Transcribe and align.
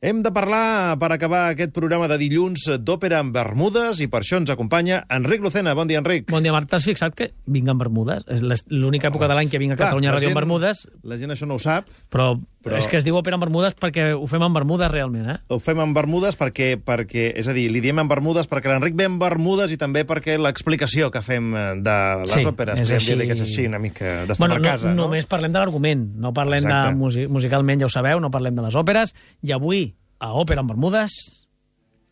Hem 0.00 0.20
de 0.22 0.30
parlar, 0.30 0.94
per 1.02 1.08
acabar 1.10 1.48
aquest 1.50 1.72
programa 1.74 2.06
de 2.06 2.14
dilluns, 2.20 2.68
d'òpera 2.86 3.18
en 3.18 3.32
Bermudes, 3.34 3.98
i 3.98 4.06
per 4.06 4.20
això 4.22 4.38
ens 4.38 4.52
acompanya 4.54 5.00
Enric 5.10 5.42
Lucena. 5.42 5.72
Bon 5.74 5.90
dia, 5.90 5.98
Enric. 5.98 6.28
Bon 6.30 6.38
dia, 6.44 6.52
Marc. 6.54 6.68
T'has 6.70 6.84
fixat 6.86 7.16
que 7.18 7.32
vinc 7.50 7.66
en 7.66 7.80
Bermudes? 7.82 8.22
És 8.30 8.44
l'única 8.70 9.08
època 9.10 9.26
de 9.26 9.34
l'any 9.34 9.50
que 9.50 9.58
vinc 9.58 9.74
a 9.74 9.80
Catalunya 9.80 10.12
la 10.14 10.20
Ràdio 10.20 10.30
en 10.30 10.38
Bermudes, 10.38 10.84
La 11.02 11.18
gent 11.18 11.34
això 11.34 11.48
no 11.50 11.56
ho 11.58 11.58
sap. 11.58 11.90
però, 12.14 12.38
Però- 12.62 12.76
és 12.78 12.86
que 12.86 12.96
es 12.98 13.04
diu 13.04 13.16
òpera 13.16 13.34
en 13.34 13.40
Bermudes 13.40 13.74
perquè 13.74 14.12
ho 14.14 14.26
fem 14.26 14.42
en 14.42 14.52
Bermudes 14.52 14.90
realment, 14.90 15.28
eh? 15.30 15.36
Ho 15.48 15.58
fem 15.58 15.78
en 15.80 15.92
Bermudes 15.94 16.36
perquè, 16.38 16.76
perquè 16.82 17.32
és 17.34 17.48
a 17.48 17.52
dir, 17.52 17.68
li 17.70 17.80
diem 17.80 17.98
en 17.98 18.08
Bermudes 18.08 18.48
perquè 18.48 18.68
l'Enric 18.68 18.94
ve 18.94 19.04
en 19.04 19.18
Bermudes 19.18 19.70
i 19.72 19.76
també 19.76 20.04
perquè 20.06 20.38
l'explicació 20.38 21.10
que 21.10 21.22
fem 21.22 21.54
eh, 21.56 21.74
de 21.82 21.98
les 22.20 22.30
Sí, 22.30 22.44
òperes, 22.44 22.78
és 22.80 22.90
així. 22.92 23.16
que 23.16 23.32
és 23.32 23.40
així, 23.40 23.66
una 23.66 23.78
mica 23.80 24.26
d'estar 24.26 24.38
Bueno, 24.38 24.54
a 24.54 24.58
no, 24.58 24.64
casa, 24.64 24.88
no? 24.94 25.06
només 25.06 25.26
parlem 25.26 25.52
de 25.52 25.58
l'argument, 25.58 26.06
no 26.16 26.32
parlem 26.32 26.58
Exacte. 26.62 26.88
de 26.90 26.94
musi 26.96 27.26
musicalment, 27.26 27.80
ja 27.80 27.86
ho 27.86 27.88
sabeu, 27.88 28.20
no 28.20 28.30
parlem 28.30 28.54
de 28.54 28.62
les 28.62 28.74
òperes, 28.74 29.14
i 29.42 29.52
avui, 29.52 29.87
a 30.18 30.32
Òpera 30.34 30.64
en 30.64 30.66
Bermudes, 30.66 31.14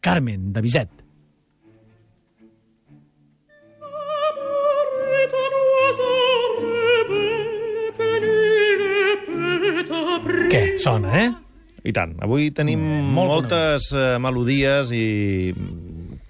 Carmen, 0.00 0.52
de 0.54 0.62
Bizet. 0.62 1.02
Què? 10.50 10.62
Sona, 10.82 11.10
eh? 11.18 11.30
I 11.86 11.92
tant. 11.94 12.16
Avui 12.22 12.50
tenim 12.54 12.82
Molt 13.14 13.30
moltes 13.30 13.90
eh, 13.94 14.16
melodies 14.22 14.90
i 14.94 15.54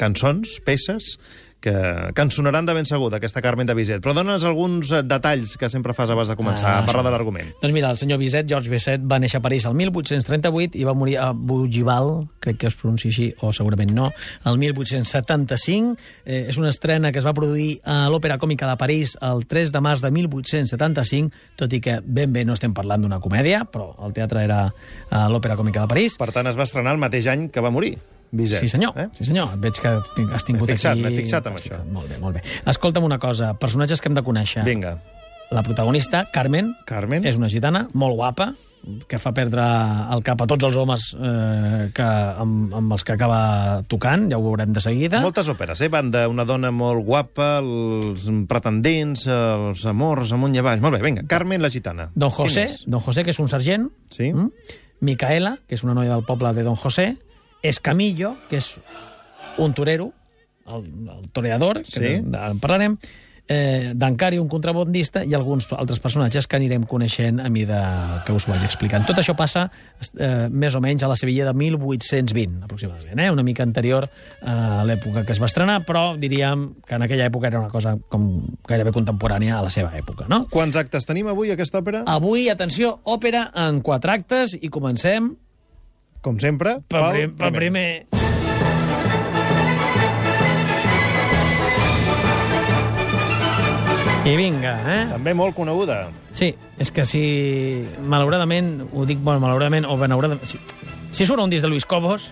cançons, 0.00 0.58
peces, 0.64 1.14
que, 1.60 1.72
que 2.14 2.22
ens 2.22 2.34
sonaran 2.36 2.66
de 2.68 2.74
ben 2.76 2.86
segur 2.86 3.08
d'aquesta 3.10 3.42
Carmen 3.42 3.66
de 3.66 3.74
Bizet. 3.74 4.02
Però 4.04 4.12
dones 4.14 4.44
alguns 4.46 4.90
eh, 4.92 5.02
detalls 5.02 5.56
que 5.58 5.68
sempre 5.72 5.94
fas 5.96 6.10
abans 6.12 6.28
de 6.30 6.36
començar 6.38 6.76
Ah, 6.76 6.78
a 6.82 6.86
parlar 6.86 7.04
de 7.06 7.10
l'argument. 7.14 7.48
Doncs 7.62 7.74
mira, 7.74 7.90
el 7.90 7.98
senyor 7.98 8.18
Bizet, 8.20 8.46
George 8.50 8.70
Bizet, 8.70 9.02
va 9.06 9.18
néixer 9.22 9.40
a 9.40 9.42
París 9.44 9.64
el 9.66 9.74
1838 9.78 10.76
i 10.78 10.84
va 10.86 10.94
morir 10.94 11.16
a 11.22 11.30
Bougival, 11.32 12.26
crec 12.44 12.58
que 12.60 12.70
es 12.70 12.76
pronuncia 12.78 13.08
així, 13.10 13.30
o 13.40 13.52
segurament 13.56 13.90
no, 13.96 14.10
el 14.46 14.58
1875. 14.62 15.96
Eh, 16.24 16.46
és 16.50 16.58
una 16.58 16.70
estrena 16.70 17.12
que 17.12 17.18
es 17.22 17.26
va 17.26 17.34
produir 17.36 17.78
a 17.84 18.06
l'Òpera 18.12 18.38
Còmica 18.42 18.68
de 18.70 18.76
París 18.80 19.16
el 19.24 19.46
3 19.46 19.72
de 19.74 19.80
març 19.84 20.02
de 20.04 20.10
1875, 20.14 21.30
tot 21.56 21.72
i 21.72 21.80
que 21.82 22.00
ben 22.04 22.32
bé 22.34 22.44
no 22.44 22.54
estem 22.56 22.74
parlant 22.76 23.02
d'una 23.06 23.20
comèdia, 23.22 23.64
però 23.70 23.92
el 24.06 24.14
teatre 24.16 24.44
era 24.46 24.60
a 25.10 25.26
l'Òpera 25.32 25.56
Còmica 25.58 25.84
de 25.86 25.90
París. 25.94 26.18
Per 26.20 26.30
tant, 26.34 26.46
es 26.50 26.58
va 26.58 26.66
estrenar 26.68 26.94
el 26.96 27.02
mateix 27.02 27.26
any 27.32 27.48
que 27.50 27.64
va 27.64 27.72
morir, 27.74 27.96
Bizet. 28.30 28.60
Sí, 28.60 28.68
senyor. 28.68 28.92
Eh? 28.98 29.08
Sí, 29.18 29.24
senyor. 29.24 29.54
Veig 29.62 29.78
que 29.80 29.88
has 29.88 30.12
tin- 30.16 30.30
has 30.32 30.44
tingut 30.44 30.68
fixat, 30.70 30.92
aquí... 30.96 31.02
m'he 31.06 31.16
fixat 31.16 31.46
en 31.46 31.54
això. 31.58 31.62
fixat. 31.70 31.86
Molt 31.92 32.08
bé, 32.10 32.18
molt 32.22 32.36
bé. 32.40 32.42
Escolta'm 32.66 33.04
una 33.04 33.18
cosa, 33.18 33.54
personatges 33.58 34.00
que 34.00 34.08
hem 34.08 34.14
de 34.18 34.22
conèixer. 34.26 34.64
Vinga, 34.64 34.98
La 35.50 35.62
protagonista, 35.62 36.24
Carmen, 36.34 36.72
Carmen. 36.86 37.24
és 37.24 37.36
una 37.38 37.46
gitana 37.48 37.84
molt 37.94 38.16
guapa, 38.18 38.48
que 39.06 39.18
fa 39.18 39.30
perdre 39.34 39.62
el 40.14 40.22
cap 40.26 40.40
a 40.42 40.46
tots 40.46 40.64
els 40.66 40.74
homes 40.78 41.04
eh, 41.14 41.90
que, 41.94 42.02
amb, 42.42 42.74
amb 42.74 42.92
els 42.96 43.04
que 43.06 43.14
acaba 43.14 43.82
tocant, 43.86 44.28
ja 44.30 44.38
ho 44.38 44.42
veurem 44.42 44.72
de 44.74 44.80
seguida. 44.82 45.20
Moltes 45.22 45.46
òperes, 45.50 45.80
eh? 45.82 45.88
Van 45.90 46.10
d'una 46.10 46.44
dona 46.46 46.72
molt 46.74 47.04
guapa, 47.06 47.60
els 47.62 48.26
pretendents, 48.50 49.26
els 49.30 49.84
amors, 49.86 50.32
amunt 50.34 50.54
i 50.54 50.58
avall. 50.62 50.82
Molt 50.82 50.98
bé, 50.98 51.02
vinga, 51.06 51.22
Carmen 51.30 51.62
la 51.62 51.70
gitana. 51.70 52.10
Don 52.14 52.30
José? 52.30 52.66
Don 52.86 53.00
José, 53.00 53.22
que 53.22 53.30
és 53.30 53.38
un 53.38 53.48
sergent. 53.48 53.88
Sí. 54.10 54.32
Mm? 54.32 54.50
Micaela, 55.06 55.58
que 55.68 55.74
és 55.76 55.82
una 55.84 55.94
noia 55.94 56.14
del 56.14 56.24
poble 56.26 56.52
de 56.56 56.62
Don 56.66 56.74
José. 56.76 57.16
Escamillo, 57.62 58.36
que 58.50 58.58
és 58.62 58.74
un 59.58 59.72
torero, 59.74 60.12
el, 60.66 60.84
el 61.08 61.30
toreador, 61.32 61.82
que 61.82 61.90
Sí. 62.00 62.12
en, 62.20 62.34
en 62.34 62.58
parlarem. 62.60 62.98
Eh, 63.48 63.92
Dancari, 63.94 64.40
un 64.42 64.48
contrabandista, 64.50 65.20
i 65.22 65.30
alguns 65.32 65.68
altres 65.70 66.00
personatges 66.02 66.48
que 66.50 66.56
anirem 66.58 66.82
coneixent 66.82 67.38
a 67.38 67.46
mida 67.48 68.24
que 68.26 68.34
us 68.34 68.42
ho 68.48 68.50
vaig 68.50 68.64
explicant. 68.66 69.04
Tot 69.06 69.20
això 69.22 69.36
passa 69.38 69.68
eh, 70.18 70.48
més 70.50 70.74
o 70.74 70.80
menys 70.82 71.04
a 71.06 71.08
la 71.12 71.14
Sevilla 71.14 71.46
de 71.46 71.52
1820, 71.54 72.64
aproximadament, 72.66 73.20
eh? 73.22 73.28
una 73.30 73.44
mica 73.46 73.62
anterior 73.62 74.08
a 74.42 74.82
l'època 74.82 75.22
que 75.24 75.30
es 75.30 75.38
va 75.40 75.46
estrenar, 75.46 75.84
però 75.86 76.16
diríem 76.18 76.72
que 76.82 76.98
en 76.98 77.06
aquella 77.06 77.30
època 77.30 77.46
era 77.46 77.60
una 77.62 77.70
cosa 77.70 77.94
com 78.10 78.26
gairebé 78.66 78.90
contemporània 78.90 79.60
a 79.60 79.62
la 79.62 79.70
seva 79.70 79.94
època. 79.94 80.26
No? 80.26 80.48
Quants 80.50 80.74
actes 80.82 81.06
tenim 81.06 81.30
avui, 81.30 81.54
aquesta 81.54 81.78
òpera? 81.78 82.02
Avui, 82.10 82.48
atenció, 82.50 82.96
òpera 83.04 83.52
en 83.54 83.78
quatre 83.80 84.10
actes 84.18 84.58
i 84.58 84.68
comencem 84.74 85.36
Com 86.26 86.40
sempre, 86.42 86.80
pel, 86.90 87.04
prim, 87.14 87.34
pel 87.38 87.52
primer. 87.54 87.88
I 94.26 94.32
vinga, 94.34 94.72
eh? 94.90 95.02
També 95.12 95.36
molt 95.38 95.54
coneguda. 95.54 96.08
Sí, 96.34 96.48
és 96.82 96.90
que 96.90 97.04
si, 97.06 97.20
malauradament, 98.10 98.72
ho 98.90 99.04
dic, 99.06 99.20
bueno, 99.22 99.38
malauradament, 99.44 99.86
o 99.86 99.94
benauradament, 100.00 100.42
si, 100.50 100.58
si 101.14 101.28
surt 101.28 101.44
un 101.44 101.52
disc 101.52 101.62
de 101.62 101.70
Luis 101.70 101.86
Cobos, 101.86 102.26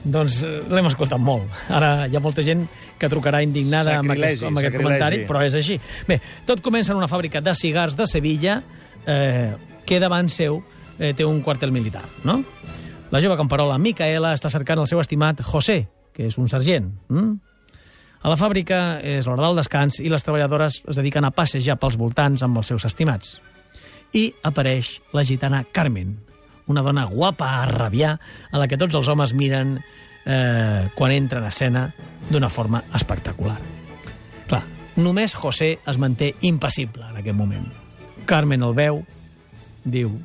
doncs 0.00 0.38
eh, 0.46 0.54
l'hem 0.72 0.88
escoltat 0.88 1.20
molt. 1.20 1.52
Ara 1.68 2.06
hi 2.08 2.16
ha 2.16 2.24
molta 2.24 2.40
gent 2.46 2.64
que 2.96 3.10
trucarà 3.12 3.42
indignada 3.44 3.98
amb 3.98 4.14
Sacrilegi, 4.14 4.38
aquest, 4.38 4.48
amb 4.48 4.62
aquest 4.62 4.78
sacrilegi. 4.78 4.88
comentari, 4.88 5.20
però 5.28 5.44
és 5.44 5.58
així. 5.60 5.76
Bé, 6.08 6.22
tot 6.48 6.64
comença 6.64 6.96
en 6.96 7.02
una 7.02 7.10
fàbrica 7.12 7.44
de 7.44 7.52
cigars 7.58 8.00
de 8.00 8.08
Sevilla 8.08 8.62
eh, 9.04 9.52
que 9.84 10.00
davant 10.00 10.32
seu 10.32 10.62
eh, 10.96 11.12
té 11.12 11.28
un 11.28 11.44
quartel 11.44 11.76
militar, 11.76 12.06
no? 12.24 12.40
La 13.10 13.20
jove 13.22 13.36
camperola 13.38 13.78
Micaela 13.78 14.32
està 14.34 14.50
cercant 14.50 14.80
el 14.82 14.88
seu 14.90 14.98
estimat 14.98 15.38
José, 15.46 15.84
que 16.14 16.26
és 16.26 16.38
un 16.42 16.48
sergent. 16.50 16.88
Mm? 17.06 17.36
A 18.26 18.32
la 18.32 18.38
fàbrica 18.40 18.98
és 19.06 19.28
l'hora 19.28 19.44
del 19.44 19.60
descans 19.60 20.00
i 20.02 20.10
les 20.10 20.24
treballadores 20.26 20.80
es 20.82 20.98
dediquen 20.98 21.26
a 21.28 21.30
passejar 21.30 21.76
pels 21.78 21.98
voltants 22.00 22.42
amb 22.42 22.58
els 22.58 22.72
seus 22.72 22.86
estimats. 22.88 23.36
I 24.10 24.32
apareix 24.48 24.96
la 25.14 25.22
gitana 25.28 25.62
Carmen, 25.70 26.16
una 26.66 26.82
dona 26.82 27.06
guapa 27.06 27.52
a 27.60 27.66
rabiar 27.70 28.16
a 28.50 28.58
la 28.58 28.66
que 28.66 28.78
tots 28.80 28.98
els 28.98 29.06
homes 29.12 29.34
miren 29.38 29.76
eh, 29.78 30.88
quan 30.96 31.14
entra 31.14 31.38
en 31.38 31.46
escena 31.46 31.86
d'una 32.30 32.50
forma 32.50 32.82
espectacular. 32.98 33.60
Clar, 34.50 34.64
només 34.98 35.36
José 35.38 35.76
es 35.86 35.98
manté 36.02 36.34
impassible 36.42 37.06
en 37.06 37.20
aquest 37.22 37.38
moment. 37.38 37.68
Carmen 38.26 38.66
el 38.66 38.74
veu, 38.74 39.04
diu... 39.84 40.16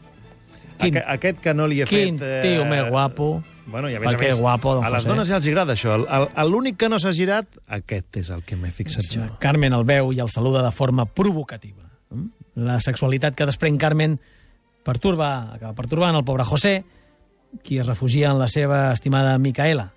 Quin, 0.81 0.97
Aqu 0.97 1.13
aquest 1.15 1.39
que 1.43 1.53
no 1.53 1.67
li 1.69 1.81
he 1.81 1.87
quin 1.89 2.17
fet... 2.19 2.27
eh, 2.27 2.41
tio 2.43 2.65
més 2.69 2.89
guapo, 2.89 3.31
Bueno, 3.71 3.87
i 3.87 3.95
a 3.95 3.99
més 4.01 4.13
a 4.13 4.17
més, 4.17 4.39
guapo, 4.41 4.73
a 4.81 4.89
les 4.89 5.03
José. 5.03 5.09
dones 5.09 5.29
ja 5.29 5.37
els 5.37 5.47
agrada 5.47 5.73
això. 5.77 5.93
L'únic 6.49 6.75
que 6.81 6.89
no 6.89 6.97
s'ha 6.99 7.13
girat, 7.15 7.47
aquest 7.71 8.17
és 8.19 8.31
el 8.33 8.41
que 8.43 8.57
m'he 8.59 8.71
fixat 8.73 9.05
jo. 9.13 9.27
Carmen 9.39 9.71
el 9.77 9.85
veu 9.87 10.11
i 10.11 10.19
el 10.19 10.31
saluda 10.33 10.63
de 10.65 10.71
forma 10.75 11.05
provocativa. 11.05 11.85
Mm? 12.09 12.25
La 12.67 12.79
sexualitat 12.83 13.37
que 13.37 13.47
desprèn 13.47 13.77
Carmen 13.79 14.17
perturba, 14.83 15.53
acaba 15.53 15.73
perturbant 15.77 16.17
el 16.17 16.25
pobre 16.27 16.43
José, 16.43 16.83
qui 17.63 17.77
es 17.79 17.87
refugia 17.87 18.31
en 18.31 18.39
la 18.39 18.49
seva 18.51 18.91
estimada 18.91 19.37
Micaela, 19.37 19.91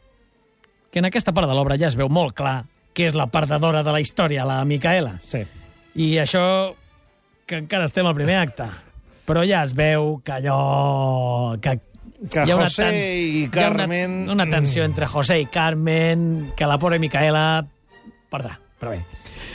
que 0.92 1.00
en 1.00 1.08
aquesta 1.08 1.32
part 1.34 1.48
de 1.50 1.56
l'obra 1.56 1.78
ja 1.80 1.88
es 1.88 1.96
veu 1.98 2.08
molt 2.12 2.36
clar 2.36 2.60
que 2.94 3.08
és 3.08 3.16
la 3.18 3.26
perdedora 3.26 3.82
de 3.82 3.90
la 3.90 4.00
història, 4.00 4.44
la 4.46 4.60
Micaela. 4.64 5.16
Sí. 5.24 5.42
I 5.98 6.18
això 6.22 6.44
que 7.46 7.58
encara 7.58 7.88
estem 7.88 8.06
al 8.06 8.14
primer 8.14 8.38
acte. 8.38 8.68
Però 9.24 9.42
ja 9.46 9.62
es 9.64 9.74
veu 9.76 10.18
que 10.24 10.32
allò... 10.40 11.56
Que, 11.60 11.78
Que 12.24 12.40
hi 12.46 12.52
ha 12.52 12.56
una 12.56 12.70
José 12.70 12.86
i 12.94 13.24
hi 13.42 13.44
ha 13.46 13.50
Carmen... 13.52 14.22
Una, 14.24 14.32
una 14.32 14.46
tensió 14.48 14.84
entre 14.86 15.04
José 15.06 15.40
i 15.42 15.46
Carmen, 15.52 16.52
que 16.56 16.64
la 16.64 16.78
pobra 16.80 16.96
Micaela 16.98 17.66
perdrà, 18.32 18.54
però 18.80 18.94
bé. 18.94 19.02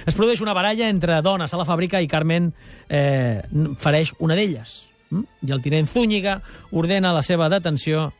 Es 0.05 0.13
produeix 0.13 0.41
una 0.45 0.53
baralla 0.53 0.89
entre 0.89 1.17
dones 1.25 1.53
a 1.53 1.57
la 1.57 1.65
fàbrica 1.65 2.01
i 2.01 2.07
Carmen 2.07 2.51
eh, 2.87 3.41
fereix 3.81 4.13
una 4.21 4.37
d'elles. 4.37 4.75
Mm? 5.09 5.25
I 5.49 5.55
el 5.55 5.63
tinent 5.65 5.89
Zúñiga 5.89 6.39
ordena 6.69 7.13
la 7.15 7.23
seva 7.25 7.49
detenció 7.49 8.11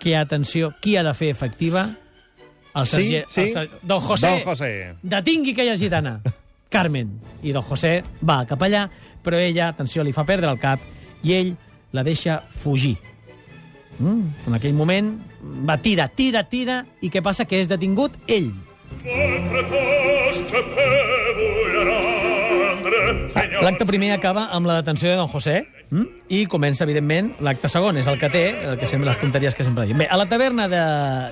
que, 0.00 0.16
atenció, 0.16 0.72
qui 0.80 0.96
ha 0.96 1.04
de 1.04 1.12
fer 1.14 1.28
efectiva? 1.30 1.90
El 2.72 2.86
Sí, 2.88 2.96
sergent, 2.96 3.28
sí. 3.28 3.40
el 3.42 3.50
ser... 3.52 3.68
Don 3.82 4.00
José, 4.00 4.30
Don 4.30 4.46
José. 4.48 4.72
detingui 5.02 5.52
aquella 5.52 5.76
gitana. 5.76 6.20
Carmen. 6.72 7.12
I 7.44 7.52
don 7.52 7.64
José 7.68 8.00
va 8.24 8.42
cap 8.48 8.64
allà, 8.64 8.86
però 9.22 9.38
ella, 9.38 9.68
atenció, 9.70 10.02
li 10.02 10.16
fa 10.16 10.24
perdre 10.26 10.50
el 10.50 10.60
cap 10.62 10.80
i 11.22 11.36
ell 11.36 11.54
la 11.92 12.02
deixa 12.02 12.40
fugir. 12.48 12.96
Mm, 14.00 14.48
en 14.48 14.56
aquell 14.56 14.74
moment 14.74 15.12
va 15.68 15.76
tira, 15.78 16.08
tira, 16.08 16.42
tira, 16.48 16.82
i 17.04 17.12
què 17.12 17.22
passa? 17.22 17.44
Que 17.46 17.60
és 17.60 17.70
detingut 17.70 18.16
ell. 18.26 18.50
L'acte 23.62 23.86
primer 23.86 24.12
acaba 24.14 24.48
amb 24.54 24.66
la 24.68 24.80
detenció 24.80 25.10
de 25.10 25.16
don 25.16 25.28
José 25.30 25.62
mm? 25.90 26.06
i 26.34 26.44
comença, 26.50 26.84
evidentment, 26.84 27.32
l'acte 27.44 27.70
segon. 27.70 27.98
És 28.00 28.08
el 28.10 28.18
que 28.20 28.30
té, 28.32 28.44
el 28.72 28.78
que 28.80 28.88
sembla 28.90 29.12
les 29.12 29.20
tonteries 29.20 29.56
que 29.56 29.66
sempre 29.66 29.86
dic. 29.88 29.98
Bé, 29.98 30.08
a 30.10 30.18
la 30.18 30.26
taverna 30.30 30.68
de 30.72 30.82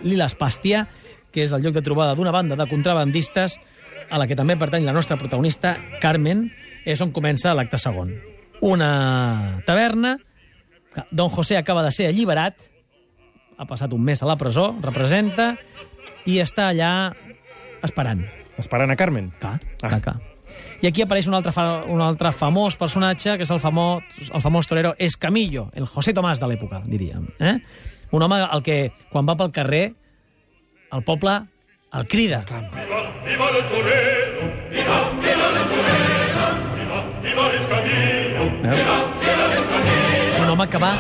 Lila 0.07 0.29
Espàstia, 0.31 0.87
que 1.33 1.45
és 1.45 1.53
el 1.53 1.63
lloc 1.63 1.75
de 1.75 1.83
trobada 1.83 2.15
d'una 2.15 2.33
banda 2.35 2.57
de 2.57 2.67
contrabandistes, 2.71 3.59
a 4.11 4.19
la 4.19 4.27
que 4.27 4.35
també 4.37 4.57
pertany 4.59 4.85
la 4.85 4.93
nostra 4.97 5.17
protagonista, 5.17 5.77
Carmen, 6.03 6.49
és 6.85 7.01
on 7.01 7.13
comença 7.15 7.55
l'acte 7.55 7.79
segon. 7.79 8.11
Una 8.61 9.63
taverna, 9.67 10.17
don 11.11 11.31
José 11.31 11.57
acaba 11.57 11.85
de 11.87 11.93
ser 11.95 12.09
alliberat, 12.11 12.57
ha 13.57 13.67
passat 13.69 13.93
un 13.93 14.03
mes 14.03 14.23
a 14.23 14.27
la 14.27 14.37
presó, 14.41 14.73
representa, 14.83 15.55
i 16.27 16.41
està 16.43 16.71
allà 16.73 17.13
esperant. 17.85 18.25
Esperant 18.59 18.91
a 18.91 18.97
Carmen. 18.97 19.31
Clar, 19.39 19.61
Ah. 19.83 19.89
clar, 19.89 20.01
clar. 20.03 20.21
I 20.83 20.89
aquí 20.89 21.03
apareix 21.03 21.29
un 21.29 21.35
altre, 21.35 21.53
fa, 21.53 21.85
un 21.87 22.01
altre 22.01 22.33
famós 22.33 22.77
personatge, 22.77 23.37
que 23.37 23.45
és 23.45 23.51
el 23.51 23.61
famós, 23.61 24.03
el 24.33 24.41
famós 24.43 24.67
torero 24.67 24.95
Escamillo, 24.99 25.71
el 25.75 25.87
José 25.87 26.13
Tomàs 26.13 26.41
de 26.41 26.49
l'època, 26.49 26.83
diríem. 26.85 27.29
Eh? 27.39 27.59
Un 28.11 28.23
home 28.23 28.41
al 28.43 28.63
que, 28.63 28.93
quan 29.13 29.29
va 29.29 29.37
pel 29.37 29.53
carrer, 29.53 29.95
el 30.93 31.03
poble 31.07 31.41
el 31.93 32.07
crida. 32.07 32.45
Viva 32.47 33.49
el 33.51 33.65
torero, 33.67 34.47
viva, 34.71 34.99
viva 35.21 35.47
el 35.49 35.67
torero, 35.73 36.45
viva, 36.77 37.01
viva 37.23 37.49
l'escamillo, 37.53 38.45
Veus? 38.63 38.85
És 40.31 40.39
un 40.39 40.53
home 40.55 40.69
que 40.71 40.81
va, 40.83 40.93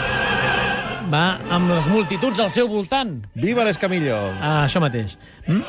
va 1.12 1.24
amb 1.56 1.70
les 1.74 1.86
multituds 1.90 2.42
al 2.42 2.50
seu 2.54 2.68
voltant. 2.70 3.20
Viva 3.38 3.64
l'Escamillo! 3.66 4.18
Ah, 4.40 4.64
això 4.64 4.82
mateix. 4.82 5.16
Mm? 5.46 5.62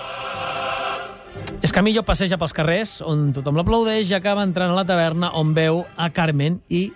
Escamillo 1.61 2.01
passeja 2.05 2.39
pels 2.41 2.53
carrers, 2.57 2.97
on 3.05 3.29
tothom 3.35 3.57
l'aplaudeix, 3.59 4.09
i 4.09 4.17
acaba 4.17 4.45
entrant 4.45 4.73
a 4.73 4.77
la 4.77 4.85
taverna 4.89 5.31
on 5.37 5.53
veu 5.53 5.83
a 5.97 6.09
Carmen 6.13 6.59
i, 6.73 6.87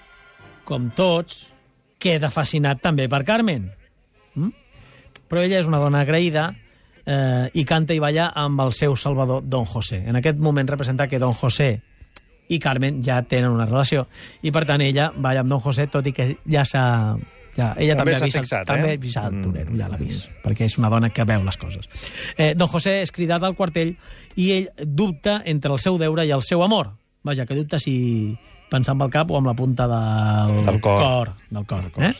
com 0.65 0.89
tots, 0.97 1.51
queda 2.01 2.33
fascinat 2.33 2.81
també 2.81 3.05
per 3.09 3.21
Carmen. 3.27 3.69
Mm? 4.33 4.53
Però 5.29 5.45
ella 5.45 5.61
és 5.61 5.69
una 5.69 5.81
dona 5.81 6.01
agraïda 6.05 6.51
eh, 7.05 7.49
i 7.53 7.63
canta 7.65 7.93
i 7.93 7.99
balla 7.99 8.31
amb 8.35 8.59
el 8.61 8.73
seu 8.73 8.95
salvador, 8.95 9.43
Don 9.45 9.65
José. 9.65 10.03
En 10.07 10.15
aquest 10.15 10.37
moment 10.37 10.67
representa 10.69 11.07
que 11.07 11.19
Don 11.19 11.33
José 11.33 11.81
i 12.49 12.59
Carmen 12.59 13.01
ja 13.03 13.21
tenen 13.25 13.49
una 13.49 13.65
relació 13.65 14.07
i 14.45 14.51
per 14.53 14.65
tant 14.69 14.81
ella 14.85 15.11
balla 15.17 15.41
amb 15.41 15.49
Don 15.49 15.59
José 15.63 15.87
tot 15.87 16.05
i 16.05 16.11
que 16.13 16.27
ja 16.45 16.61
s'ha 16.65 17.15
ja, 17.55 17.71
ella 17.79 17.95
També 17.95 18.11
també, 18.11 18.13
s'ha 18.13 18.19
ha 18.19 18.25
vist, 18.27 18.37
fixat, 18.39 18.65
també 18.67 18.89
eh? 18.89 18.97
ha 18.97 19.01
vist 19.01 19.17
el 19.17 19.31
Mm. 19.31 19.41
torero, 19.45 19.77
ja 19.79 19.87
l'ha 19.87 19.97
vist, 19.97 20.27
perquè 20.43 20.65
és 20.67 20.77
una 20.77 20.89
dona 20.89 21.09
que 21.09 21.23
veu 21.23 21.41
les 21.45 21.55
coses. 21.57 21.87
Eh, 22.37 22.53
don 22.53 22.67
José 22.67 22.97
és 23.01 23.11
cridat 23.15 23.41
al 23.43 23.55
quartell 23.55 23.95
i 24.35 24.51
ell 24.51 24.67
dubta 24.85 25.41
entre 25.45 25.71
el 25.71 25.79
seu 25.79 25.97
deure 25.97 26.25
i 26.27 26.31
el 26.35 26.41
seu 26.43 26.61
amor. 26.63 26.91
Vaja, 27.23 27.45
que 27.47 27.55
dubta 27.55 27.79
si 27.79 28.35
pensar 28.69 28.91
amb 28.91 29.03
el 29.07 29.09
cap 29.09 29.31
o 29.31 29.37
amb 29.37 29.47
la 29.47 29.53
punta 29.55 29.87
del, 29.87 30.65
Del 30.65 30.81
cor. 30.81 30.99
cor 31.01 31.31
del 31.49 31.65
cor. 31.65 32.03
Eh? 32.03 32.13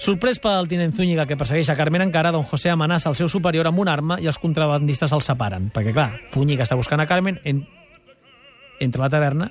Sorprès 0.00 0.38
pel 0.40 0.64
tinent 0.70 0.94
Zúñiga 0.96 1.26
que 1.28 1.36
persegueix 1.36 1.68
a 1.68 1.76
Carmen 1.76 2.00
encara, 2.06 2.30
don 2.32 2.44
José 2.48 2.70
amenaça 2.72 3.10
el 3.10 3.16
seu 3.18 3.28
superior 3.28 3.68
amb 3.68 3.82
una 3.82 3.92
arma 3.92 4.16
i 4.22 4.28
els 4.30 4.38
contrabandistes 4.40 5.12
el 5.12 5.20
separen. 5.20 5.68
Perquè, 5.74 5.92
clar, 5.92 6.14
Zúñiga 6.32 6.64
està 6.64 6.78
buscant 6.78 7.02
a 7.02 7.08
Carmen, 7.10 7.36
en... 7.44 7.66
entra 8.80 9.04
a 9.04 9.08
la 9.08 9.12
taverna 9.12 9.50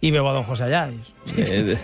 i 0.00 0.12
veu 0.14 0.28
a 0.30 0.34
don 0.36 0.46
José 0.46 0.68
allà. 0.68 0.84
Dius, 0.92 1.50
Eh, 1.50 1.78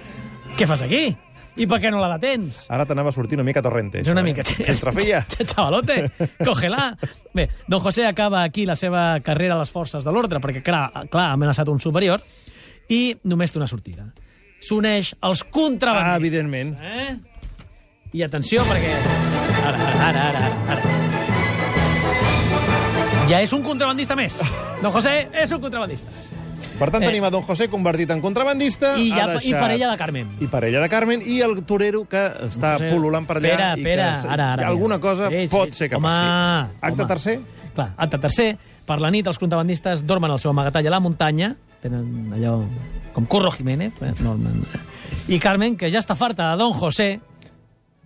què 0.57 0.69
fas 0.71 0.85
aquí? 0.87 1.09
I 1.57 1.65
per 1.67 1.79
què 1.81 1.91
no 1.91 1.99
la 1.99 2.13
detens? 2.15 2.67
ara 2.71 2.85
t'anava 2.87 3.11
a 3.11 3.17
sortir 3.17 3.37
una 3.39 3.45
mica 3.45 3.63
torrente. 3.65 4.03
És 4.05 4.09
una 4.13 4.21
això, 4.23 4.29
mica... 4.29 4.45
Eh? 4.63 4.71
Entra, 4.71 4.93
filla! 4.93 5.23
Chavalote, 5.51 5.97
cógela. 6.45 6.91
Bé, 7.35 7.49
don 7.67 7.81
José 7.81 8.07
acaba 8.07 8.43
aquí 8.45 8.67
la 8.69 8.77
seva 8.77 9.19
carrera 9.25 9.57
a 9.57 9.59
les 9.65 9.73
forces 9.73 10.05
de 10.05 10.13
l'ordre, 10.15 10.39
perquè, 10.45 10.63
clar, 10.63 11.09
clar, 11.11 11.31
ha 11.31 11.35
amenaçat 11.35 11.69
un 11.73 11.81
superior, 11.81 12.23
i 12.93 13.17
només 13.25 13.51
té 13.51 13.59
una 13.59 13.67
sortida. 13.67 14.07
S'uneix 14.63 15.15
als 15.21 15.43
contrabandistes. 15.45 16.13
Ah, 16.13 16.21
evidentment. 16.21 16.77
Eh? 16.81 17.17
I 18.17 18.23
atenció, 18.25 18.63
perquè... 18.65 18.93
Ara, 19.67 19.77
ara, 19.77 20.07
ara, 20.09 20.23
ara, 20.31 20.41
ara. 20.73 20.83
Ja 23.29 23.41
és 23.43 23.53
un 23.53 23.63
contrabandista 23.67 24.15
més. 24.17 24.39
Don 24.83 24.93
José 24.95 25.27
és 25.35 25.51
un 25.53 25.61
contrabandista. 25.61 26.09
Per 26.77 26.91
tant, 26.93 27.03
Eh. 27.03 27.07
tenim 27.09 27.25
a 27.25 27.31
Don 27.33 27.43
José 27.43 27.69
convertit 27.73 28.11
en 28.13 28.21
contrabandista. 28.21 28.95
I, 29.01 29.09
ja, 29.11 29.27
deixat- 29.27 29.45
I 29.49 29.53
parella 29.55 29.91
de 29.91 29.97
Carmen. 29.97 30.31
I 30.41 30.47
parella 30.47 30.81
de 30.81 30.89
Carmen, 30.93 31.23
i 31.25 31.41
el 31.41 31.63
torero 31.65 32.05
que 32.09 32.21
està 32.47 32.77
Sí. 32.79 32.85
pol·lulant 32.85 33.27
per 33.27 33.37
allà. 33.39 33.49
Espera, 33.49 33.69
i 33.77 33.81
espera, 33.81 34.19
que, 34.23 34.29
ara, 34.29 34.53
ara, 34.53 34.67
Alguna 34.69 34.99
cosa 35.01 35.29
Sí, 35.29 35.43
sí, 35.43 35.49
pot 35.49 35.71
ser 35.73 35.89
que 35.91 35.97
home, 35.97 36.09
passi. 36.09 36.71
Acte 36.81 37.03
home. 37.03 37.09
tercer? 37.09 37.41
Clar, 37.75 37.93
acte 37.97 38.19
tercer, 38.19 38.59
per 38.87 39.01
la 39.01 39.11
nit 39.11 39.27
els 39.27 39.39
contrabandistes 39.39 40.07
dormen 40.07 40.31
al 40.31 40.39
seu 40.39 40.51
amagatall 40.51 40.87
a 40.87 40.91
la 40.91 41.01
muntanya, 41.01 41.57
tenen 41.83 42.33
allò 42.35 42.63
com 43.13 43.27
Curro 43.27 43.51
Jiménez, 43.51 43.93
eh? 44.03 44.13
Norman. 44.21 44.63
i 45.29 45.39
Carmen, 45.41 45.77
que 45.77 45.91
ja 45.91 45.99
està 45.99 46.15
farta 46.15 46.51
de 46.53 46.57
Don 46.59 46.73
José, 46.73 47.21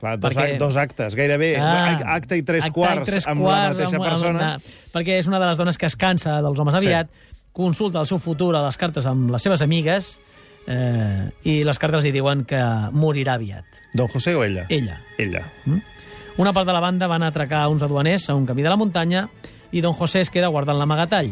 Clar, 0.00 0.18
dos, 0.18 0.32
Perquè- 0.34 0.56
dos 0.58 0.76
actes, 0.80 1.14
gairebé. 1.14 1.58
Ah, 1.60 1.98
acte 2.16 2.38
i 2.38 2.42
tres 2.42 2.64
acte 2.64 2.72
quarts 2.72 3.02
i 3.02 3.10
tres 3.12 3.26
amb 3.28 3.42
quarts, 3.42 3.60
la 3.60 3.74
mateixa 3.74 3.96
amb- 3.96 4.04
persona. 4.08 4.54
amb- 4.54 4.62
perquè 4.94 5.18
és 5.18 5.26
una 5.28 5.38
de 5.38 5.46
les 5.46 5.58
dones 5.58 5.76
que 5.76 5.86
es 5.86 5.96
cansa 5.96 6.40
dels 6.40 6.58
homes 6.58 6.74
aviat, 6.74 7.10
consulta 7.52 8.00
el 8.00 8.06
seu 8.06 8.18
futur 8.18 8.54
a 8.56 8.62
les 8.64 8.76
cartes 8.78 9.04
amb 9.06 9.30
les 9.30 9.42
seves 9.42 9.60
amigues 9.60 10.18
eh, 10.66 11.28
i 11.44 11.64
les 11.64 11.78
cartes 11.78 12.04
li 12.04 12.12
diuen 12.12 12.44
que 12.46 12.60
morirà 12.92 13.34
aviat. 13.34 13.64
Don 13.92 14.08
José 14.08 14.34
o 14.34 14.44
ella? 14.44 14.64
Ella. 14.70 15.00
Ella. 15.18 15.44
Una 16.38 16.52
part 16.54 16.66
de 16.66 16.72
la 16.72 16.80
banda 16.80 17.06
van 17.06 17.22
atracar 17.22 17.68
uns 17.68 17.82
aduaners 17.82 18.30
a 18.30 18.34
un 18.34 18.46
camí 18.46 18.62
de 18.62 18.68
la 18.70 18.76
muntanya 18.76 19.28
i 19.72 19.80
don 19.82 19.92
José 19.92 20.20
es 20.20 20.30
queda 20.30 20.48
guardant 20.48 20.78
l'amagatall. 20.78 21.30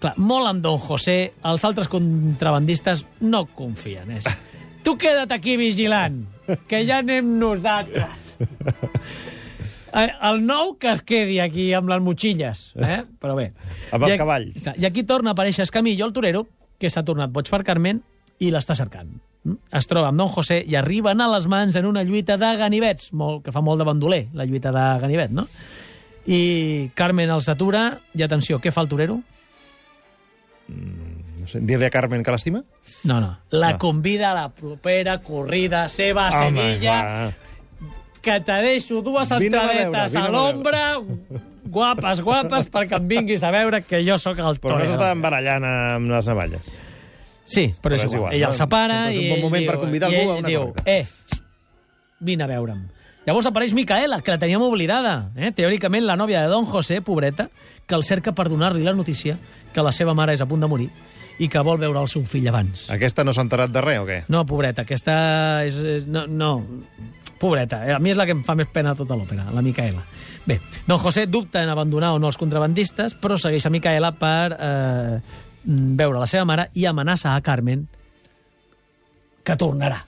Clar, 0.00 0.14
molt 0.18 0.48
amb 0.48 0.60
don 0.64 0.78
José, 0.78 1.32
els 1.44 1.64
altres 1.64 1.88
contrabandistes 1.88 3.06
no 3.20 3.46
confien. 3.46 4.10
És. 4.18 4.24
Tu 4.82 4.96
queda't 4.98 5.32
aquí 5.32 5.56
vigilant, 5.56 6.26
que 6.68 6.82
ja 6.86 6.98
anem 7.04 7.36
nosaltres. 7.40 8.36
Eh, 9.96 10.10
El 10.28 10.42
nou 10.44 10.74
que 10.76 10.90
es 10.92 11.00
quedi 11.06 11.38
aquí 11.40 11.70
amb 11.72 11.88
les 11.88 12.02
motxilles, 12.04 12.58
eh? 12.84 12.98
però 13.22 13.32
bé. 13.38 13.46
Amb 13.96 14.04
els 14.04 14.12
I- 14.12 14.18
cavalls. 14.20 14.66
I 14.76 14.84
aquí 14.84 15.04
torna 15.08 15.30
a 15.30 15.32
aparèixer 15.32 15.62
Escamillo, 15.64 16.04
el 16.04 16.12
torero, 16.12 16.42
que 16.76 16.90
s'ha 16.92 17.00
tornat 17.06 17.30
boig 17.32 17.48
per 17.48 17.62
Carmen 17.64 18.02
i 18.44 18.50
l'està 18.52 18.76
cercant. 18.76 19.14
Mm? 19.46 19.54
Es 19.78 19.88
troba 19.88 20.10
amb 20.10 20.20
Don 20.20 20.28
José 20.28 20.58
i 20.68 20.76
arriben 20.76 21.22
a 21.24 21.30
les 21.32 21.46
mans 21.48 21.78
en 21.80 21.88
una 21.88 22.02
lluita 22.04 22.36
de 22.36 22.50
ganivets, 22.60 23.08
molt, 23.16 23.40
que 23.46 23.54
fa 23.54 23.62
molt 23.64 23.80
de 23.80 23.86
bandoler, 23.88 24.20
la 24.36 24.44
lluita 24.44 24.74
de 24.74 24.84
ganivet, 25.00 25.32
no? 25.32 25.46
I 26.28 26.90
Carmen 26.98 27.32
els 27.32 27.48
atura, 27.48 27.86
i 28.12 28.26
atenció, 28.26 28.60
què 28.60 28.74
fa 28.74 28.84
el 28.84 28.92
torero? 28.92 29.22
No 31.46 31.50
sé, 31.52 31.60
dir-li 31.62 31.86
a 31.86 31.90
Carmen 31.94 32.24
que 32.26 32.32
l'estima? 32.34 32.64
No, 33.06 33.20
no. 33.22 33.36
La 33.54 33.68
Ah. 33.76 33.78
convida 33.78 34.32
a 34.32 34.34
la 34.34 34.48
propera 34.50 35.20
corrida 35.22 35.88
seva 35.88 36.26
a 36.28 36.46
Home, 36.48 36.60
Sevilla, 36.74 36.96
va. 37.04 37.32
que 38.20 38.40
te 38.40 38.52
deixo 38.64 39.00
dues 39.02 39.30
entradetes 39.30 40.16
a 40.16 40.24
a 40.24 40.28
l'ombra, 40.28 40.96
guapes, 41.64 42.20
guapes, 42.20 42.66
perquè 42.70 42.98
em 42.98 43.06
vinguis 43.06 43.44
a 43.46 43.52
veure 43.54 43.82
que 43.86 44.02
jo 44.04 44.18
sóc 44.18 44.38
el 44.38 44.58
Però 44.58 44.74
no 44.74 44.80
torero. 44.80 44.90
s'estaven 44.90 45.22
barallant 45.22 45.64
amb 45.64 46.10
les 46.10 46.26
navalles. 46.26 46.72
Sí, 47.44 47.72
però, 47.80 47.94
és 47.94 48.12
igual. 48.12 48.34
Ella 48.34 48.46
no? 48.48 48.52
el 48.52 48.58
separa 48.58 48.98
és 49.12 49.18
un 49.18 49.22
i 49.22 49.28
bon 49.30 49.38
ell 49.38 49.44
moment 49.44 49.62
diu, 49.62 49.70
per 49.70 49.78
convidar 49.80 50.10
i 50.10 50.16
algú 50.16 50.30
ell 50.32 50.36
a 50.36 50.38
una 50.40 50.48
diu, 50.48 50.60
corrida. 50.72 50.82
Eh, 50.98 51.06
txt, 51.06 51.44
vine 52.18 52.42
a 52.42 52.46
veure'm. 52.50 52.88
Llavors 53.26 53.46
apareix 53.46 53.72
Micaela, 53.74 54.20
que 54.22 54.30
la 54.30 54.38
teníem 54.38 54.62
oblidada. 54.62 55.30
Eh? 55.36 55.50
Teòricament, 55.50 56.04
la 56.06 56.14
nòvia 56.16 56.42
de 56.42 56.46
Don 56.48 56.64
José, 56.64 57.00
pobreta, 57.02 57.48
que 57.86 57.94
el 57.96 58.02
cerca 58.04 58.30
per 58.32 58.48
donar-li 58.48 58.82
la 58.82 58.92
notícia 58.94 59.38
que 59.72 59.82
la 59.82 59.90
seva 59.92 60.14
mare 60.14 60.32
és 60.34 60.40
a 60.40 60.46
punt 60.46 60.60
de 60.60 60.66
morir 60.68 60.90
i 61.38 61.48
que 61.52 61.60
vol 61.60 61.78
veure 61.78 62.00
el 62.00 62.08
seu 62.08 62.24
fill 62.24 62.46
abans. 62.48 62.86
Aquesta 62.90 63.24
no 63.24 63.32
s'ha 63.36 63.42
enterat 63.44 63.70
de 63.74 63.80
res, 63.84 63.98
o 64.00 64.06
què? 64.08 64.22
No, 64.32 64.44
pobreta, 64.48 64.82
aquesta 64.86 65.64
és... 65.66 65.76
és- 65.76 66.06
No, 66.06 66.26
no, 66.26 66.52
pobreta. 67.38 67.82
eh? 67.86 67.92
A 67.92 67.98
mi 68.00 68.10
és 68.14 68.16
la 68.16 68.24
que 68.24 68.32
em 68.32 68.42
fa 68.44 68.54
més 68.56 68.68
pena 68.72 68.94
tota 68.96 69.14
l'òpera, 69.18 69.50
la 69.52 69.60
Micaela. 69.62 70.02
Bé, 70.46 70.60
Don 70.86 70.98
José 71.02 71.26
dubta 71.26 71.62
en 71.62 71.68
abandonar 71.68 72.14
o 72.14 72.18
no 72.22 72.28
els 72.30 72.38
contrabandistes, 72.40 73.14
però 73.20 73.36
segueix 73.36 73.66
a 73.66 73.70
Micaela 73.74 74.12
per 74.16 74.56
eh, 74.56 75.18
veure 75.66 76.18
la 76.22 76.26
seva 76.30 76.44
mare 76.48 76.68
i 76.74 76.86
amenaça 76.86 77.34
a 77.34 77.40
Carmen 77.44 77.84
que 79.44 79.56
tornarà. 79.56 80.00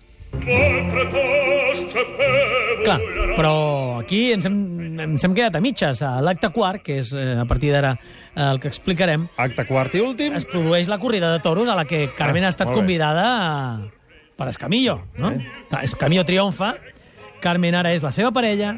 Clar, 2.85 3.01
però 3.39 4.01
aquí 4.01 4.33
ens 4.35 4.49
hem, 4.49 4.57
ens 5.05 5.23
hem 5.23 5.35
quedat 5.37 5.55
a 5.55 5.61
mitges. 5.63 6.01
A 6.03 6.17
l'acte 6.25 6.49
quart, 6.51 6.83
que 6.83 6.97
és 7.05 7.13
eh, 7.15 7.37
a 7.39 7.45
partir 7.47 7.71
d'ara 7.71 7.93
eh, 7.95 8.43
el 8.49 8.59
que 8.59 8.67
explicarem, 8.73 9.29
Acte 9.39 9.63
quart 9.69 9.95
i 9.95 10.03
últim. 10.03 10.35
es 10.35 10.45
produeix 10.49 10.91
la 10.91 10.99
corrida 10.99 11.31
de 11.33 11.39
toros 11.45 11.69
a 11.71 11.77
la 11.79 11.85
que 11.87 12.09
Carmen 12.19 12.43
Ah, 12.43 12.51
ha 12.51 12.55
estat 12.57 12.69
bé. 12.73 12.75
convidada 12.75 13.27
a... 13.39 13.79
per 14.39 14.49
Escamillo, 14.51 15.01
no? 15.19 15.31
Clar, 15.71 15.85
Escamillo 15.87 16.25
triomfa, 16.27 16.75
Carmen 17.41 17.75
ara 17.79 17.93
és 17.95 18.03
la 18.03 18.11
seva 18.11 18.33
parella 18.35 18.73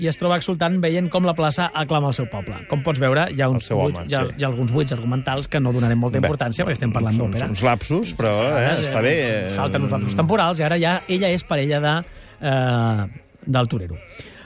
i 0.00 0.08
es 0.08 0.16
troba 0.18 0.38
exultant 0.40 0.78
veient 0.82 1.10
com 1.12 1.26
la 1.28 1.34
plaça 1.36 1.68
aclama 1.76 2.08
el 2.10 2.14
seu 2.16 2.26
poble. 2.32 2.56
Com 2.70 2.82
pots 2.82 2.98
veure, 2.98 3.26
hi 3.30 3.42
ha, 3.44 3.48
uns 3.52 3.66
seu 3.68 3.78
home, 3.78 3.92
buits, 3.98 4.10
hi 4.10 4.16
ha, 4.16 4.22
sí. 4.26 4.38
hi 4.40 4.44
ha 4.44 4.48
alguns 4.48 4.72
buits 4.72 4.94
argumentals 4.96 5.46
que 5.46 5.60
no 5.60 5.70
donarem 5.76 5.98
molta 6.00 6.18
Bé, 6.18 6.26
importància 6.26 6.64
perquè 6.64 6.78
estem 6.80 6.90
parlant 6.94 7.18
d'òpera. 7.20 7.50
uns 7.52 7.62
lapsus, 7.62 8.14
però 8.18 8.32
eh, 8.58 8.70
està 8.80 9.02
bé. 9.04 9.14
eh, 9.44 9.50
Salten 9.54 9.84
uns 9.86 9.92
lapsos 9.92 10.16
temporals 10.18 10.58
i 10.58 10.66
ara 10.66 10.78
ja 10.80 11.02
ella 11.06 11.28
és 11.30 11.44
parella 11.44 11.82
de, 11.84 11.92
eh, 12.40 13.29
del 13.46 13.68
torero. 13.68 13.96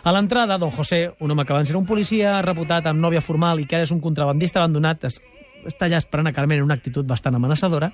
A 0.05 0.13
l'entrada, 0.13 0.59
don 0.59 0.71
José, 0.71 1.13
un 1.21 1.31
home 1.33 1.45
que 1.47 1.53
abans 1.55 1.71
era 1.71 1.79
un 1.79 1.87
policia, 1.89 2.41
reputat 2.45 2.87
amb 2.91 3.01
nòvia 3.01 3.23
formal 3.25 3.61
i 3.61 3.67
que 3.67 3.77
ara 3.79 3.87
és 3.87 3.93
un 3.95 4.01
contrabandista 4.05 4.61
abandonat, 4.61 5.05
es, 5.09 5.21
està 5.65 5.87
allà 5.89 5.97
esperant 6.03 6.29
a 6.29 6.33
Carmen 6.37 6.59
en 6.61 6.65
una 6.69 6.75
actitud 6.77 7.07
bastant 7.09 7.35
amenaçadora. 7.39 7.89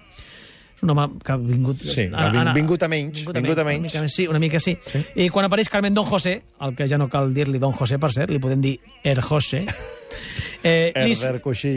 És 0.75 0.83
un 0.83 0.91
home 0.91 1.19
que 1.23 1.33
ha 1.33 1.37
vingut... 1.37 1.83
Sí, 1.85 2.09
ha 2.13 2.31
vin- 2.33 2.51
vingut 2.57 2.83
a 2.83 2.89
menys, 2.89 3.23
vingut 3.27 3.59
a 3.59 3.63
Una 3.63 3.69
menys. 3.71 3.83
mica, 3.93 4.01
més, 4.03 4.15
sí, 4.17 4.27
una 4.27 4.39
mica 4.41 4.59
sí. 4.59 4.79
sí. 4.89 5.05
I 5.23 5.29
quan 5.29 5.45
apareix 5.47 5.69
Carmen 5.69 5.95
Don 5.95 6.07
José, 6.09 6.39
el 6.65 6.75
que 6.75 6.89
ja 6.89 6.99
no 6.99 7.07
cal 7.13 7.35
dir-li 7.37 7.61
Don 7.61 7.73
José, 7.77 7.99
per 8.01 8.11
cert, 8.17 8.31
li 8.33 8.41
podem 8.41 8.61
dir 8.65 8.79
Er 9.05 9.21
José. 9.21 9.67
Eh, 10.63 10.93
li-. 11.07 11.15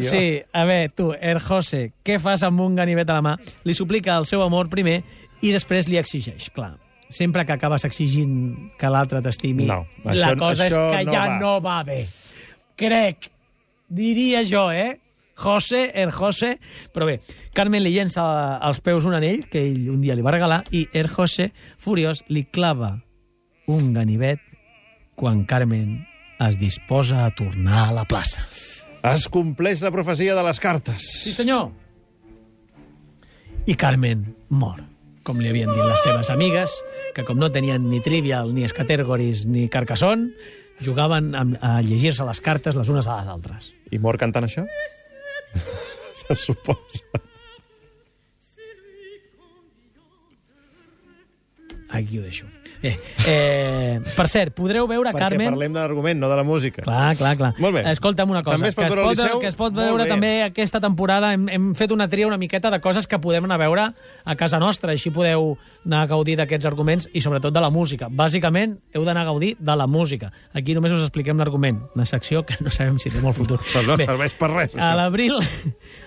Sí, 0.03 0.41
a 0.51 0.65
veure, 0.67 0.89
tu, 0.91 1.13
Er 1.15 1.37
José, 1.39 1.93
què 2.03 2.17
fas 2.19 2.41
amb 2.43 2.59
un 2.59 2.75
ganivet 2.75 3.07
a 3.09 3.15
la 3.15 3.21
mà? 3.23 3.33
Li 3.63 3.71
suplica 3.77 4.17
el 4.19 4.25
seu 4.27 4.41
amor 4.43 4.67
primer 4.67 4.97
i 5.39 5.53
després 5.55 5.87
li 5.87 5.95
exigeix, 6.01 6.49
clar. 6.51 6.73
Sempre 7.13 7.45
que 7.45 7.53
acabes 7.53 7.83
exigint 7.85 8.71
que 8.79 8.89
l'altre 8.89 9.21
t'estimi, 9.21 9.67
No, 9.69 9.83
la 10.03 10.15
això- 10.15 10.37
cosa 10.39 10.65
és 10.67 10.73
que 10.73 11.03
no 11.05 11.13
ja 11.13 11.25
va. 11.27 11.39
no 11.39 11.51
va 11.61 11.83
bé. 11.85 12.07
Crec, 12.75 13.29
diria 13.87 14.41
jo, 14.43 14.71
eh? 14.73 14.99
José, 15.35 15.91
el 15.97 16.11
José... 16.13 16.59
Però 16.93 17.05
bé, 17.09 17.19
Carmen 17.53 17.81
li 17.83 17.91
llença 17.95 18.23
als 18.61 18.79
peus 18.85 19.05
un 19.05 19.15
anell 19.17 19.47
que 19.49 19.61
ell 19.65 19.87
un 19.89 20.01
dia 20.01 20.13
li 20.17 20.21
va 20.25 20.33
regalar 20.33 20.61
i 20.71 20.87
el 20.93 21.07
José, 21.09 21.51
furiós, 21.77 22.23
li 22.29 22.43
clava 22.45 22.95
un 23.69 23.93
ganivet 23.93 24.39
quan 25.15 25.43
Carmen 25.49 26.03
es 26.39 26.57
disposa 26.61 27.25
a 27.25 27.31
tornar 27.33 27.87
a 27.89 27.93
la 27.93 28.05
plaça. 28.05 28.45
Es 29.03 29.25
compleix 29.29 29.81
la 29.81 29.91
profecia 29.91 30.33
de 30.37 30.43
les 30.45 30.59
cartes. 30.59 31.05
Sí, 31.23 31.33
senyor. 31.33 31.71
I 33.65 33.75
Carmen 33.79 34.35
mor, 34.49 34.81
com 35.23 35.39
li 35.39 35.49
havien 35.49 35.71
dit 35.71 35.83
les 35.83 36.03
seves 36.03 36.29
amigues, 36.33 36.75
que 37.15 37.23
com 37.27 37.39
no 37.39 37.51
tenien 37.51 37.87
ni 37.89 38.01
Trivial, 38.03 38.53
ni 38.53 38.65
Escatergoris, 38.67 39.45
ni 39.47 39.69
Carcassonne, 39.71 40.33
jugaven 40.83 41.33
a, 41.35 41.43
a 41.61 41.73
llegir-se 41.81 42.25
les 42.27 42.41
cartes 42.43 42.75
les 42.75 42.89
unes 42.91 43.07
a 43.07 43.21
les 43.21 43.29
altres. 43.31 43.71
I 43.91 44.01
mor 44.03 44.19
cantant 44.19 44.47
això? 44.47 44.65
Se 46.23 46.35
suposa. 46.35 47.23
Aquí 51.93 52.17
ho 52.17 52.23
deixo. 52.25 52.49
Bé, 52.83 52.97
eh, 53.25 54.01
per 54.17 54.25
cert, 54.27 54.51
podreu 54.57 54.83
veure 54.89 55.13
Perquè 55.13 55.29
Carmen... 55.29 55.47
parlem 55.53 55.71
de 55.71 55.79
l'argument, 55.79 56.17
no 56.19 56.27
de 56.27 56.35
la 56.35 56.43
música. 56.43 56.81
Clar, 56.83 57.13
clar, 57.15 57.37
clar. 57.39 57.51
Molt 57.63 57.77
bé. 57.77 57.83
Escolta'm 57.93 58.29
una 58.33 58.41
cosa. 58.43 58.57
També 58.57 58.73
es 58.73 58.75
pot 58.75 58.83
que, 58.83 58.89
veure 58.91 59.05
es 59.05 59.07
pot, 59.07 59.23
Liceu? 59.23 59.39
que 59.39 59.47
es 59.47 59.55
pot 59.55 59.77
veure 59.77 60.03
bé. 60.03 60.09
també 60.11 60.31
aquesta 60.43 60.81
temporada. 60.83 61.31
Hem, 61.31 61.45
hem 61.47 61.69
fet 61.79 61.93
una 61.95 62.09
tria 62.11 62.27
una 62.27 62.37
miqueta 62.41 62.69
de 62.73 62.81
coses 62.83 63.07
que 63.07 63.21
podem 63.23 63.47
anar 63.47 63.55
a 63.55 63.63
veure 63.63 63.85
a 64.25 64.35
casa 64.35 64.59
nostra. 64.59 64.91
Així 64.91 65.13
podeu 65.15 65.53
anar 65.85 66.01
a 66.03 66.09
gaudir 66.11 66.35
d'aquests 66.41 66.67
arguments 66.67 67.07
i 67.13 67.23
sobretot 67.23 67.55
de 67.55 67.63
la 67.63 67.71
música. 67.71 68.11
Bàsicament, 68.11 68.75
heu 68.93 69.07
d'anar 69.07 69.23
a 69.23 69.29
gaudir 69.31 69.53
de 69.59 69.77
la 69.79 69.87
música. 69.87 70.33
Aquí 70.51 70.75
només 70.75 70.91
us 70.91 71.07
expliquem 71.07 71.39
l'argument. 71.39 71.79
Una 71.95 72.05
secció 72.05 72.43
que 72.43 72.59
no 72.59 72.69
sabem 72.69 72.99
si 72.99 73.13
té 73.13 73.23
molt 73.23 73.39
futur. 73.39 73.61
Però 73.71 73.85
no 73.87 73.97
Bé, 73.97 74.09
serveix 74.11 74.35
per 74.35 74.51
res, 74.51 74.75
a 74.75 74.81
això. 74.81 74.91
l'abril 74.99 75.39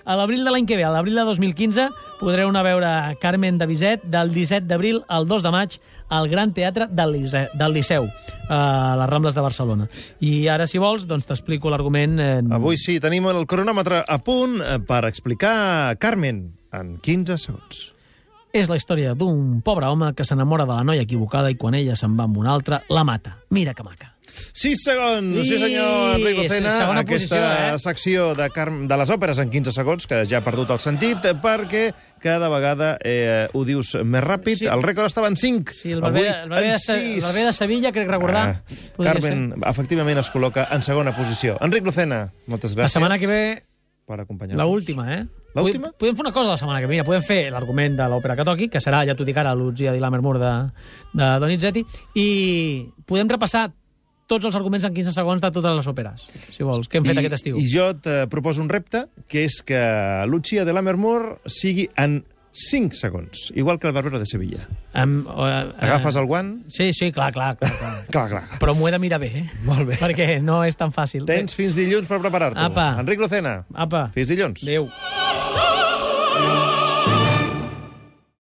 a 0.05 0.15
l'abril 0.15 0.45
de 0.45 0.53
l'any 0.53 0.69
que 0.69 0.77
ve, 0.77 0.85
a 0.85 0.93
l'abril 0.93 1.17
de 1.17 1.25
2015, 1.25 1.89
podreu 2.21 2.53
anar 2.53 2.61
a 2.61 2.69
veure 2.69 2.91
Carmen 3.21 3.57
de 3.57 3.65
Bizet 3.65 4.05
del 4.05 4.29
17 4.33 4.69
d'abril 4.69 5.01
al 5.07 5.25
2 5.27 5.41
de 5.43 5.51
maig 5.57 5.79
al 6.09 6.29
Gran 6.29 6.53
Teatre 6.53 6.87
del 6.89 7.13
Liceu, 7.13 7.47
del 7.53 7.73
Liceu 7.75 8.07
a 8.49 8.95
les 8.99 9.09
Rambles 9.09 9.35
de 9.35 9.43
Barcelona. 9.43 9.87
I 10.23 10.47
ara, 10.51 10.67
si 10.67 10.79
vols, 10.79 11.07
doncs 11.07 11.27
t'explico 11.27 11.71
l'argument... 11.73 12.17
Eh, 12.19 12.41
Avui 12.55 12.79
sí, 12.79 12.99
tenim 13.03 13.27
el 13.31 13.45
cronòmetre 13.49 14.03
a 14.07 14.17
punt 14.23 14.59
eh, 14.61 14.77
per 14.79 15.03
explicar 15.09 15.97
Carmen 15.99 16.45
en 16.73 16.97
15 17.03 17.37
segons. 17.41 17.85
És 18.55 18.71
la 18.71 18.77
història 18.79 19.13
d'un 19.13 19.61
pobre 19.61 19.89
home 19.91 20.13
que 20.15 20.25
s'enamora 20.25 20.65
de 20.65 20.73
la 20.73 20.85
noia 20.87 21.03
equivocada 21.03 21.51
i 21.51 21.57
quan 21.59 21.75
ella 21.77 21.97
se'n 21.99 22.15
va 22.17 22.25
amb 22.25 22.39
una 22.39 22.53
altra, 22.55 22.81
la 22.89 23.03
mata. 23.03 23.37
Mira 23.51 23.75
que 23.75 23.85
maca. 23.85 24.16
6 24.57 24.83
segons, 24.83 25.41
sí, 25.47 25.57
senyor 25.61 26.17
Enric 26.17 26.41
Lucena. 26.41 26.73
Aquesta 26.87 27.05
posició, 27.11 27.41
eh? 27.41 27.79
secció 27.83 28.27
de, 28.37 28.49
Car 28.55 28.67
de 28.89 28.99
les 29.01 29.13
òperes 29.13 29.41
en 29.43 29.51
15 29.53 29.73
segons, 29.75 30.07
que 30.09 30.23
ja 30.29 30.41
ha 30.41 30.45
perdut 30.45 30.73
el 30.75 30.81
sentit, 30.83 31.27
perquè 31.43 31.89
cada 32.23 32.49
vegada 32.53 32.95
eh, 33.05 33.47
ho 33.53 33.63
dius 33.67 33.95
més 34.03 34.25
ràpid. 34.25 34.63
Sí. 34.63 34.69
El 34.71 34.83
rècord 34.85 35.11
estava 35.11 35.29
en 35.31 35.37
5. 35.39 35.75
Sí, 35.77 35.93
el 35.95 36.01
Barber, 36.01 36.25
el 36.43 36.49
Barber, 36.49 36.73
de, 36.73 36.97
el 37.15 37.21
Barber 37.21 37.47
de 37.49 37.53
Sevilla, 37.53 37.93
crec 37.95 38.09
recordar. 38.09 38.45
Ah, 38.47 38.83
Carmen, 38.97 39.49
efectivament, 39.61 40.23
es 40.23 40.31
col·loca 40.33 40.67
en 40.73 40.85
segona 40.85 41.15
posició. 41.15 41.57
Enric 41.65 41.85
Lucena, 41.85 42.25
moltes 42.47 42.73
ser. 42.73 42.79
La 42.79 42.85
gràcies 42.85 42.99
setmana 42.99 43.19
que 43.21 43.29
ve, 43.29 43.41
per 44.07 44.21
acompanyar-nos. 44.21 44.63
la 44.63 44.71
última, 44.71 45.09
eh? 45.13 45.25
L'última? 45.57 45.89
Podem, 45.89 45.97
podem 45.99 46.15
fer 46.15 46.25
una 46.25 46.31
cosa 46.31 46.53
la 46.53 46.57
setmana 46.59 46.79
que 46.79 46.87
ve. 46.87 46.95
Mira, 46.95 47.05
podem 47.07 47.23
fer 47.25 47.39
l'argument 47.51 47.97
de 47.97 48.07
l'òpera 48.11 48.35
que 48.37 48.45
toqui, 48.47 48.69
que 48.71 48.81
serà, 48.83 49.01
ja 49.07 49.15
t'ho 49.17 49.25
dic 49.27 49.37
ara, 49.41 49.55
l'Utzia 49.57 49.93
di 49.95 50.01
Lammermoor 50.03 50.39
de, 50.41 50.53
de 51.17 51.29
Donizetti, 51.43 51.83
i 52.15 52.27
podem 53.09 53.29
repassar 53.33 53.67
tots 54.27 54.47
els 54.47 54.55
arguments 54.59 54.85
en 54.87 54.93
15 54.95 55.13
segons 55.15 55.43
de 55.43 55.51
totes 55.55 55.77
les 55.79 55.87
òperes, 55.87 56.25
si 56.53 56.65
vols, 56.67 56.89
que 56.91 56.99
hem 56.99 57.07
fet 57.07 57.15
I, 57.15 57.23
aquest 57.23 57.39
estiu. 57.39 57.59
I 57.59 57.67
jo 57.71 57.89
et 57.95 58.09
proposo 58.31 58.61
un 58.63 58.69
repte, 58.71 59.05
que 59.31 59.45
és 59.47 59.61
que 59.65 59.79
Lucia 60.27 60.65
de 60.67 60.75
Lammermoor 60.75 61.37
sigui 61.47 61.87
en 61.95 62.21
5 62.57 62.95
segons, 62.97 63.51
igual 63.55 63.77
que 63.79 63.87
el 63.87 63.93
Barbero 63.93 64.17
de 64.19 64.25
Sevilla. 64.25 64.67
Em, 64.97 65.19
eh, 65.27 65.73
Agafes 65.77 66.15
el 66.17 66.25
guant... 66.25 66.63
Sí, 66.67 66.91
sí, 66.91 67.11
clar, 67.11 67.31
clar, 67.33 67.55
clar. 67.57 67.71
clar. 67.77 67.93
Clar, 68.13 68.29
clar. 68.31 68.59
Però 68.59 68.73
m'ho 68.73 68.87
he 68.89 68.93
de 68.95 68.99
mirar 69.03 69.19
bé, 69.21 69.29
eh? 69.43 69.45
Molt 69.67 69.85
bé. 69.91 69.99
Perquè 70.01 70.39
no 70.41 70.63
és 70.65 70.75
tan 70.79 70.91
fàcil. 70.95 71.27
Tens 71.29 71.53
fins 71.53 71.77
dilluns 71.77 72.09
per 72.09 72.17
preparar-t'ho. 72.23 72.71
Enric 73.03 73.21
Lucena, 73.21 73.59
Apa. 73.75 74.07
fins 74.15 74.33
dilluns. 74.33 74.63
Adéu. 74.65 74.89